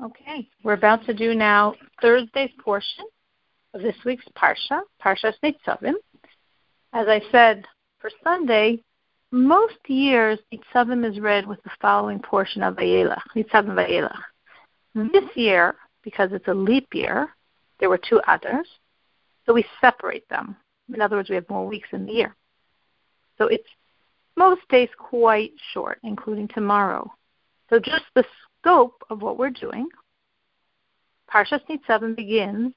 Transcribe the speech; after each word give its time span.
Okay, 0.00 0.48
we're 0.62 0.74
about 0.74 1.04
to 1.06 1.14
do 1.14 1.34
now 1.34 1.74
Thursday's 2.00 2.52
portion 2.64 3.04
of 3.74 3.82
this 3.82 3.96
week's 4.04 4.24
Parsha, 4.36 4.80
Parsha 5.04 5.32
Nitzavim. 5.42 5.94
As 6.92 7.08
I 7.08 7.20
said, 7.32 7.64
for 7.98 8.08
Sunday, 8.22 8.80
most 9.32 9.78
years 9.88 10.38
Nitzavim 10.54 11.04
is 11.04 11.18
read 11.18 11.48
with 11.48 11.60
the 11.64 11.70
following 11.82 12.20
portion 12.20 12.62
of 12.62 12.76
Vayelach, 12.76 13.22
Nitzavim 13.34 13.74
Vayelach. 13.74 15.10
This 15.12 15.28
year, 15.34 15.74
because 16.04 16.30
it's 16.32 16.46
a 16.46 16.54
leap 16.54 16.86
year, 16.94 17.30
there 17.80 17.88
were 17.88 17.98
two 17.98 18.20
others, 18.28 18.68
so 19.46 19.52
we 19.52 19.64
separate 19.80 20.28
them. 20.28 20.56
In 20.94 21.00
other 21.00 21.16
words, 21.16 21.28
we 21.28 21.34
have 21.34 21.48
more 21.50 21.66
weeks 21.66 21.88
in 21.92 22.06
the 22.06 22.12
year. 22.12 22.36
So 23.36 23.48
it's 23.48 23.68
most 24.36 24.62
days 24.68 24.88
quite 24.96 25.52
short, 25.72 25.98
including 26.04 26.46
tomorrow. 26.48 27.10
So 27.68 27.80
just 27.80 28.04
the 28.14 28.24
scope 28.68 29.02
of 29.10 29.22
what 29.22 29.38
we're 29.38 29.50
doing, 29.50 29.88
Parshas 31.32 31.60
Nitzavim 31.68 32.14
begins 32.14 32.72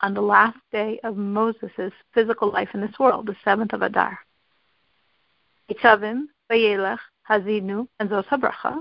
on 0.00 0.14
the 0.14 0.20
last 0.20 0.58
day 0.72 0.98
of 1.04 1.16
Moses' 1.16 1.92
physical 2.12 2.50
life 2.50 2.68
in 2.74 2.80
this 2.80 2.98
world, 2.98 3.26
the 3.26 3.36
seventh 3.44 3.72
of 3.72 3.82
Adar. 3.82 4.18
Nitzavim, 5.70 6.24
Vayelech, 6.50 6.98
Hazinu, 7.28 7.86
and 7.98 8.10
Zos 8.10 8.26
HaBracha, 8.26 8.80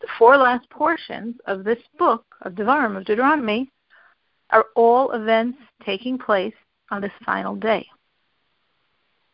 the 0.00 0.08
four 0.18 0.36
last 0.36 0.68
portions 0.70 1.36
of 1.46 1.64
this 1.64 1.78
book 1.98 2.24
of 2.42 2.54
Devarim, 2.54 2.96
of 2.96 3.04
Deuteronomy, 3.04 3.70
are 4.50 4.66
all 4.76 5.12
events 5.12 5.58
taking 5.84 6.18
place 6.18 6.54
on 6.90 7.00
this 7.00 7.12
final 7.24 7.56
day, 7.56 7.86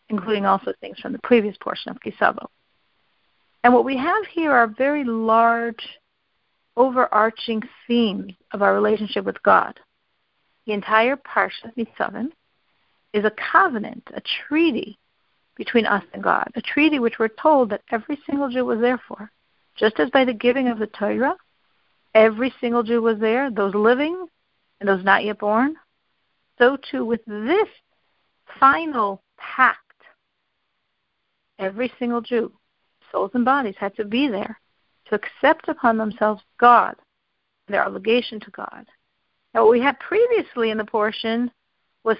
including 0.08 0.46
also 0.46 0.72
things 0.80 0.98
from 1.00 1.12
the 1.12 1.20
previous 1.20 1.56
portion 1.58 1.90
of 1.90 2.00
Kisavo. 2.00 2.46
And 3.62 3.74
what 3.74 3.84
we 3.84 3.96
have 3.96 4.26
here 4.32 4.52
are 4.52 4.66
very 4.66 5.04
large, 5.04 5.86
overarching 6.76 7.62
themes 7.86 8.32
of 8.52 8.62
our 8.62 8.74
relationship 8.74 9.24
with 9.24 9.42
God. 9.42 9.78
The 10.66 10.72
entire 10.72 11.16
Parsha 11.16 11.74
Nitzavim 11.76 12.30
is 13.12 13.24
a 13.24 13.32
covenant, 13.52 14.08
a 14.14 14.22
treaty 14.46 14.98
between 15.56 15.86
us 15.86 16.04
and 16.12 16.22
God, 16.22 16.50
a 16.54 16.62
treaty 16.62 16.98
which 16.98 17.18
we're 17.18 17.28
told 17.28 17.70
that 17.70 17.82
every 17.90 18.18
single 18.26 18.48
Jew 18.48 18.64
was 18.64 18.80
there 18.80 19.00
for. 19.08 19.30
Just 19.76 19.98
as 19.98 20.10
by 20.10 20.24
the 20.24 20.32
giving 20.32 20.68
of 20.68 20.78
the 20.78 20.86
Torah, 20.86 21.36
every 22.14 22.52
single 22.60 22.82
Jew 22.82 23.02
was 23.02 23.18
there, 23.18 23.50
those 23.50 23.74
living 23.74 24.26
and 24.80 24.88
those 24.88 25.04
not 25.04 25.24
yet 25.24 25.38
born, 25.38 25.76
so 26.58 26.76
too 26.90 27.04
with 27.04 27.20
this 27.26 27.68
final 28.58 29.22
pact, 29.36 29.78
every 31.58 31.92
single 31.98 32.20
Jew, 32.20 32.52
souls 33.10 33.30
and 33.34 33.44
bodies, 33.44 33.74
had 33.78 33.94
to 33.96 34.04
be 34.04 34.28
there 34.28 34.60
to 35.10 35.16
accept 35.16 35.68
upon 35.68 35.98
themselves 35.98 36.42
God, 36.58 36.94
their 37.68 37.84
obligation 37.84 38.40
to 38.40 38.50
God. 38.50 38.86
Now, 39.52 39.62
what 39.62 39.72
we 39.72 39.80
had 39.80 39.98
previously 39.98 40.70
in 40.70 40.78
the 40.78 40.84
portion 40.84 41.50
was 42.04 42.16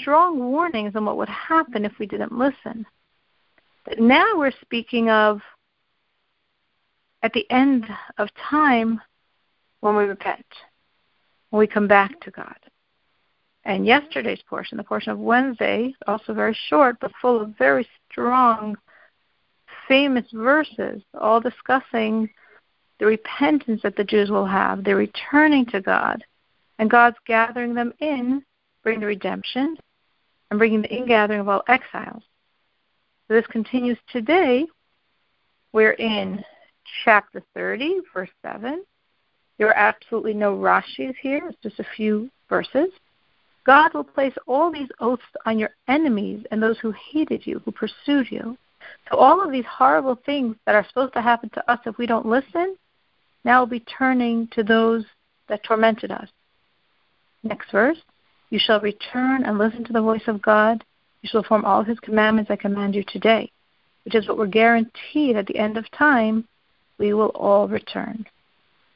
strong 0.00 0.38
warnings 0.38 0.94
on 0.94 1.04
what 1.04 1.16
would 1.16 1.28
happen 1.28 1.84
if 1.84 1.92
we 1.98 2.06
didn't 2.06 2.36
listen. 2.36 2.84
But 3.84 3.98
now 3.98 4.26
we're 4.36 4.52
speaking 4.60 5.08
of 5.08 5.40
at 7.22 7.32
the 7.32 7.48
end 7.50 7.86
of 8.18 8.28
time 8.50 9.00
when 9.80 9.96
we 9.96 10.04
repent, 10.04 10.44
when 11.50 11.60
we 11.60 11.66
come 11.66 11.88
back 11.88 12.20
to 12.20 12.30
God. 12.30 12.56
And 13.64 13.86
yesterday's 13.86 14.42
portion, 14.48 14.76
the 14.76 14.84
portion 14.84 15.12
of 15.12 15.18
Wednesday, 15.20 15.94
also 16.08 16.34
very 16.34 16.56
short 16.68 16.96
but 17.00 17.12
full 17.20 17.40
of 17.40 17.56
very 17.56 17.86
strong, 18.10 18.76
famous 19.92 20.24
verses, 20.32 21.02
all 21.20 21.38
discussing 21.38 22.26
the 22.98 23.04
repentance 23.04 23.82
that 23.82 23.94
the 23.94 24.02
Jews 24.02 24.30
will 24.30 24.46
have, 24.46 24.84
the 24.84 24.94
returning 24.94 25.66
to 25.66 25.82
God, 25.82 26.24
and 26.78 26.90
God's 26.90 27.18
gathering 27.26 27.74
them 27.74 27.92
in 28.00 28.42
bring 28.82 29.00
the 29.00 29.06
redemption 29.06 29.76
and 30.50 30.58
bringing 30.58 30.80
the 30.80 30.88
ingathering 30.88 31.40
of 31.40 31.48
all 31.50 31.62
exiles. 31.68 32.22
So 33.28 33.34
this 33.34 33.46
continues 33.48 33.98
today. 34.10 34.66
We're 35.74 35.92
in 35.92 36.42
chapter 37.04 37.42
30, 37.52 37.98
verse 38.14 38.30
7. 38.40 38.82
There 39.58 39.68
are 39.68 39.76
absolutely 39.76 40.32
no 40.32 40.56
Rashis 40.56 41.16
here, 41.20 41.48
it's 41.50 41.62
just 41.62 41.80
a 41.80 41.86
few 41.94 42.30
verses. 42.48 42.88
God 43.66 43.92
will 43.92 44.04
place 44.04 44.34
all 44.46 44.72
these 44.72 44.88
oaths 45.00 45.22
on 45.44 45.58
your 45.58 45.70
enemies 45.86 46.46
and 46.50 46.62
those 46.62 46.78
who 46.78 46.94
hated 47.12 47.46
you, 47.46 47.60
who 47.66 47.72
pursued 47.72 48.30
you. 48.30 48.56
So 49.10 49.18
all 49.18 49.44
of 49.44 49.52
these 49.52 49.64
horrible 49.66 50.18
things 50.24 50.56
that 50.66 50.74
are 50.74 50.86
supposed 50.88 51.14
to 51.14 51.22
happen 51.22 51.50
to 51.50 51.70
us 51.70 51.80
if 51.86 51.98
we 51.98 52.06
don't 52.06 52.26
listen, 52.26 52.76
now 53.44 53.60
will 53.60 53.66
be 53.66 53.80
turning 53.80 54.48
to 54.52 54.62
those 54.62 55.04
that 55.48 55.64
tormented 55.64 56.10
us. 56.10 56.28
Next 57.42 57.70
verse. 57.70 57.98
You 58.50 58.58
shall 58.58 58.80
return 58.80 59.44
and 59.44 59.58
listen 59.58 59.84
to 59.84 59.92
the 59.92 60.02
voice 60.02 60.28
of 60.28 60.42
God. 60.42 60.84
You 61.22 61.28
shall 61.28 61.42
perform 61.42 61.64
all 61.64 61.82
his 61.82 61.98
commandments 62.00 62.50
I 62.50 62.56
command 62.56 62.94
you 62.94 63.04
today, 63.06 63.50
which 64.04 64.14
is 64.14 64.28
what 64.28 64.38
we're 64.38 64.46
guaranteed 64.46 65.36
at 65.36 65.46
the 65.46 65.58
end 65.58 65.76
of 65.76 65.90
time. 65.90 66.46
We 66.98 67.14
will 67.14 67.28
all 67.28 67.66
return. 67.66 68.26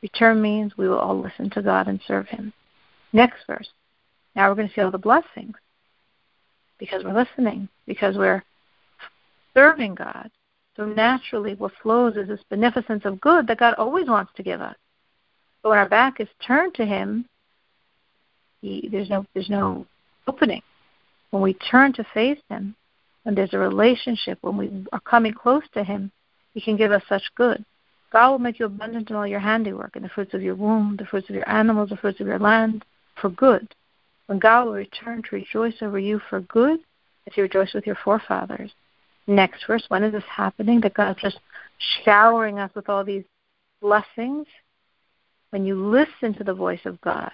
Return 0.02 0.40
means 0.40 0.76
we 0.76 0.88
will 0.88 0.98
all 0.98 1.20
listen 1.20 1.50
to 1.50 1.62
God 1.62 1.88
and 1.88 2.00
serve 2.06 2.28
him. 2.28 2.52
Next 3.12 3.38
verse. 3.46 3.68
Now 4.34 4.48
we're 4.48 4.56
going 4.56 4.68
to 4.68 4.74
see 4.74 4.82
all 4.82 4.90
the 4.90 4.98
blessings 4.98 5.54
because 6.78 7.02
we're 7.02 7.14
listening, 7.14 7.68
because 7.86 8.16
we're 8.16 8.44
serving 9.56 9.94
God. 9.94 10.30
So 10.76 10.84
naturally, 10.84 11.54
what 11.54 11.72
flows 11.82 12.16
is 12.16 12.28
this 12.28 12.40
beneficence 12.50 13.04
of 13.06 13.20
good 13.20 13.46
that 13.46 13.58
God 13.58 13.74
always 13.74 14.06
wants 14.06 14.32
to 14.36 14.42
give 14.42 14.60
us. 14.60 14.76
But 15.62 15.70
when 15.70 15.78
our 15.78 15.88
back 15.88 16.20
is 16.20 16.28
turned 16.46 16.74
to 16.74 16.84
Him, 16.84 17.24
he, 18.60 18.88
there's 18.92 19.08
no 19.08 19.24
there's 19.32 19.48
no 19.48 19.86
opening. 20.26 20.62
When 21.30 21.42
we 21.42 21.54
turn 21.54 21.92
to 21.94 22.06
face 22.12 22.38
Him, 22.50 22.74
when 23.22 23.34
there's 23.34 23.54
a 23.54 23.58
relationship, 23.58 24.38
when 24.42 24.56
we 24.56 24.86
are 24.92 25.00
coming 25.00 25.32
close 25.32 25.64
to 25.72 25.82
Him, 25.82 26.10
He 26.52 26.60
can 26.60 26.76
give 26.76 26.92
us 26.92 27.02
such 27.08 27.22
good. 27.34 27.64
God 28.12 28.30
will 28.30 28.38
make 28.38 28.58
you 28.58 28.66
abundant 28.66 29.10
in 29.10 29.16
all 29.16 29.26
your 29.26 29.40
handiwork, 29.40 29.96
in 29.96 30.02
the 30.02 30.08
fruits 30.10 30.34
of 30.34 30.42
your 30.42 30.54
womb, 30.54 30.96
the 30.98 31.06
fruits 31.06 31.28
of 31.28 31.34
your 31.34 31.48
animals, 31.48 31.88
the 31.88 31.96
fruits 31.96 32.20
of 32.20 32.26
your 32.26 32.38
land, 32.38 32.84
for 33.20 33.30
good. 33.30 33.66
When 34.26 34.38
God 34.38 34.66
will 34.66 34.74
return 34.74 35.22
to 35.22 35.36
rejoice 35.36 35.74
over 35.80 35.98
you 35.98 36.20
for 36.30 36.40
good, 36.40 36.80
as 37.26 37.34
He 37.34 37.40
rejoiced 37.40 37.74
with 37.74 37.86
your 37.86 37.98
forefathers. 38.04 38.72
Next 39.26 39.66
verse, 39.66 39.84
when 39.88 40.04
is 40.04 40.12
this 40.12 40.24
happening? 40.24 40.80
That 40.80 40.94
God's 40.94 41.20
just 41.20 41.38
showering 42.04 42.58
us 42.58 42.70
with 42.74 42.88
all 42.88 43.04
these 43.04 43.24
blessings? 43.80 44.46
When 45.50 45.64
you 45.64 45.74
listen 45.74 46.34
to 46.34 46.44
the 46.44 46.54
voice 46.54 46.84
of 46.84 47.00
God, 47.00 47.32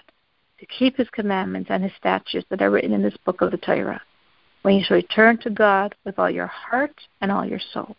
to 0.59 0.67
keep 0.67 0.97
his 0.97 1.09
commandments 1.11 1.71
and 1.71 1.83
his 1.83 1.93
statutes 1.99 2.47
that 2.51 2.63
are 2.63 2.71
written 2.71 2.93
in 2.93 3.03
this 3.03 3.17
book 3.25 3.41
of 3.41 3.51
the 3.51 3.57
Torah, 3.57 4.01
when 4.63 4.77
you 4.77 4.85
shall 4.85 4.97
return 4.97 5.39
to 5.39 5.51
God 5.51 5.95
with 6.05 6.19
all 6.19 6.31
your 6.31 6.47
heart 6.47 6.95
and 7.21 7.33
all 7.33 7.45
your 7.45 7.61
soul. 7.73 7.97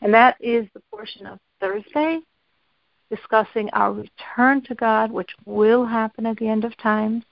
And 0.00 0.14
that 0.14 0.36
is 0.40 0.66
the 0.72 0.82
portion 0.90 1.26
of 1.26 1.40
Thursday, 1.60 2.20
discussing 3.10 3.70
our 3.70 3.92
return 3.92 4.62
to 4.62 4.74
God, 4.74 5.10
which 5.10 5.30
will 5.46 5.84
happen 5.84 6.26
at 6.26 6.36
the 6.36 6.48
end 6.48 6.64
of 6.64 6.76
time. 6.76 7.24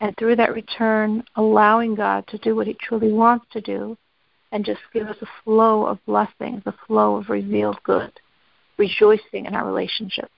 And 0.00 0.16
through 0.16 0.36
that 0.36 0.54
return, 0.54 1.24
allowing 1.36 1.94
God 1.94 2.26
to 2.28 2.38
do 2.38 2.56
what 2.56 2.68
he 2.68 2.74
truly 2.74 3.12
wants 3.12 3.46
to 3.52 3.60
do 3.60 3.98
and 4.52 4.64
just 4.64 4.80
give 4.92 5.08
us 5.08 5.16
a 5.20 5.28
flow 5.44 5.86
of 5.86 6.04
blessings, 6.06 6.62
a 6.66 6.74
flow 6.86 7.16
of 7.16 7.28
revealed 7.28 7.78
good, 7.82 8.12
rejoicing 8.78 9.46
in 9.46 9.54
our 9.54 9.66
relationship. 9.66 10.30